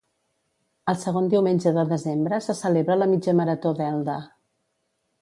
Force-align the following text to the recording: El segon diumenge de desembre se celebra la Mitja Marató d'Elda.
El 0.93 0.97
segon 1.01 1.27
diumenge 1.33 1.75
de 1.77 1.85
desembre 1.93 2.41
se 2.49 2.57
celebra 2.65 2.99
la 3.05 3.11
Mitja 3.15 3.39
Marató 3.43 3.79
d'Elda. 3.83 4.21